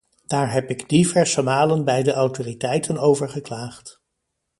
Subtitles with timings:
[0.27, 4.01] Daar heb ik diverse malen bij de autoriteiten over geklaagd.